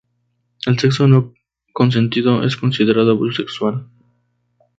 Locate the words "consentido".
1.73-2.43